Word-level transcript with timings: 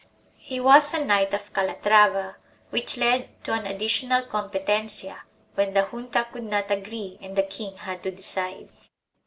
He 0.39 0.59
was 0.59 0.95
a 0.95 1.05
Knight 1.05 1.31
of 1.31 1.53
Calatrava 1.53 2.37
which 2.71 2.97
led 2.97 3.43
to 3.43 3.53
an 3.53 3.67
additional 3.67 4.23
competencia, 4.23 5.19
when 5.53 5.75
the 5.75 5.85
junta 5.91 6.25
could 6.33 6.45
not 6.45 6.71
agree 6.71 7.19
and 7.21 7.35
the 7.35 7.43
king 7.43 7.77
had 7.77 8.01
to 8.01 8.09
decide. 8.09 8.69